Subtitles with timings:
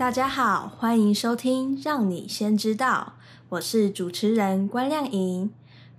[0.00, 3.12] 大家好，欢迎收听《让你先知道》，
[3.50, 5.50] 我是主持人关亮莹。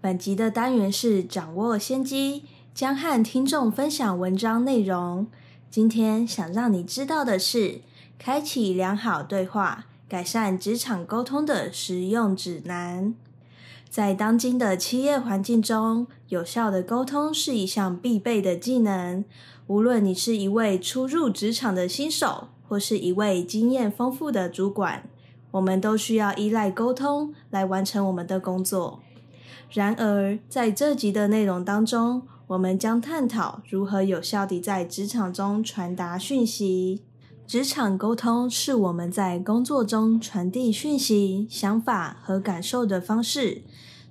[0.02, 2.44] 本集的单元是掌握先机，
[2.74, 5.28] 将和听众分享文章内容。
[5.70, 7.82] 今天想让你知道的是，
[8.18, 13.14] 开启良好对话，改善职场沟通的实用指南。
[13.88, 19.24] 在当今的企业环境中，有效的沟通是一项必备的技能。
[19.72, 25.10] 无论你是一位初入职场的新手，或是一位经验丰富的主管，
[25.52, 29.00] 我们都需要依赖沟通来完成我们的工作。
[29.72, 37.04] 然而，在这集的内容当中，我们将探讨如何有效地在职场中传达讯息。
[37.48, 43.62] 职场沟通是我们在工作中传递讯息、想法和感受的方式。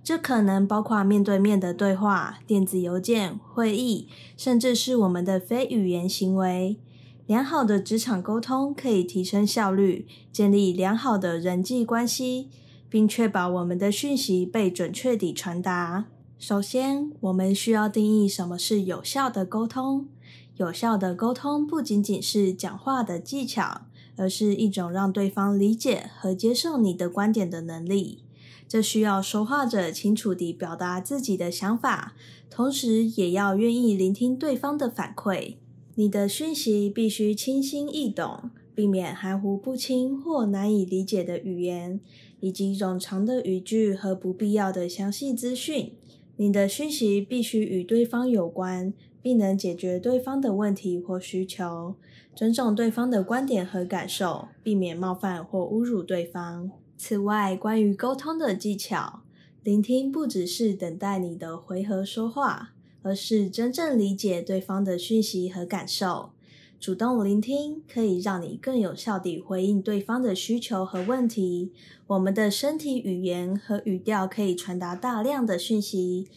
[0.03, 6.79] 这可能包括面对面的对话、电子邮件、会议，甚至是我们的非语言行为。
[7.27, 12.51] 良好的职场沟通可以提升效率，建立良好的人际关系。
[12.91, 16.07] 并确保我们的讯息被准确地传达。
[16.41, 20.09] 首先，我们需要定义什么是有效的沟通。
[20.57, 23.83] 有效的沟通不仅仅是讲话的技巧，
[24.17, 28.25] 而是一种让对方理解和接受你的观点的能力。
[28.71, 32.15] 这需要说话者清楚地表达自己的想法，
[32.49, 35.57] 同时也要愿意聆听对方的反馈。
[35.97, 41.99] 你的讯息必须清晰易懂，避免含糊不清或难以理解的语言。
[42.39, 45.93] 以及冗长的语句和不必要的详细资讯。
[46.37, 51.97] 你的讯息必须与对方有关，并能解决对方的问题或需求。
[52.35, 56.71] 尊重对方的观点和感受，避免冒犯或侮辱对方。
[57.03, 59.23] 此外，关于沟通的技巧，
[59.65, 66.33] 聆听不只是等待你的回合说话，而是真正理解对方的讯息和感受。
[66.79, 71.73] 主动聆听可以让你更有效地回应对方的需求和问题。
[72.07, 76.29] 我们的身体语言和语调可以传达大量的讯息。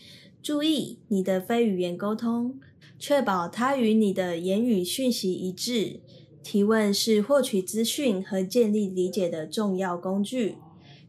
[0.41, 2.57] 注意你的非语言沟通，
[2.97, 5.99] 确保它与你的言语讯息一致。
[6.43, 10.57] 提问是获取资讯和建立理解的重要工具。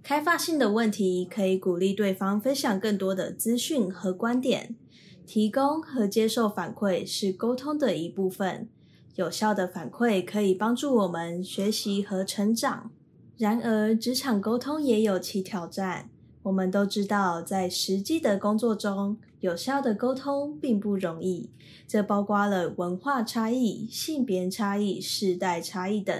[0.03, 4.77] 开发性的问题可以鼓励对方分享更多的资讯和观点。
[5.27, 8.69] 提供和接受反馈是沟通的一部分。
[9.17, 12.91] 有效的反馈可以帮助我们学习和成长。
[13.39, 16.11] 然而，职场沟通也有其挑战。
[16.45, 21.49] 我们都知道，在实际的工作中，有效的沟通并不容易。
[21.89, 26.15] 这包括了文化差异、性别差异、世代差异等。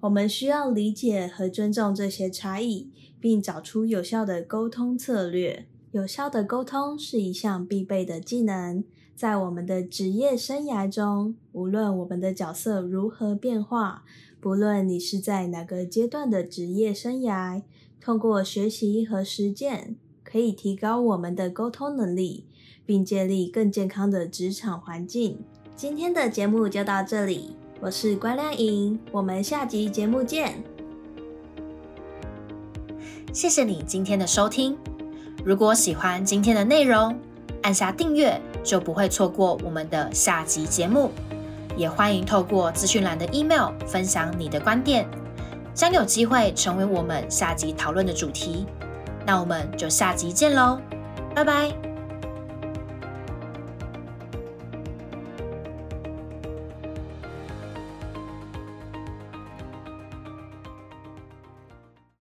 [0.00, 5.66] 我们需要理解和尊重这些差异，并找出有效的沟通策略。
[5.90, 8.84] 有效的沟通是一项必备的技能。
[9.16, 14.04] 在我们的职业生涯中，无论我们的角色如何变化，
[14.40, 17.62] 不论你是在哪个阶段的职业生涯，
[18.00, 22.46] 通过学习和实践，可以提高我们的沟通能力，
[22.84, 25.38] 并建立更健康的职场环境。
[25.76, 30.62] 今天的节目就到这里，我是关亮莹，我们下集节目见。
[33.32, 34.76] 谢谢你今天的收听，
[35.44, 37.18] 如果喜欢今天的内容，
[37.62, 38.40] 按下订阅。
[38.64, 41.10] 就不会错过我们的下集节目，
[41.74, 45.08] 也欢迎透过资讯栏的 email 分享你的观点，
[45.78, 48.66] 将有机会成为我们下集讨论的主题。
[49.24, 50.80] 那我们就下集见喽，
[51.36, 51.87] 拜拜。